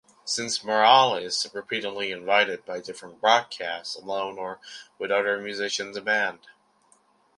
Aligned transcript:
Since 0.25 0.63
Morales 0.63 1.45
repeatedly 1.53 2.09
invited 2.11 2.65
by 2.65 2.79
different 2.81 3.21
broadcasts 3.21 3.93
alone 3.95 4.39
or 4.39 4.59
with 4.97 5.11
other 5.11 5.37
musicians 5.37 5.95
of 5.95 6.05
band. 6.05 6.39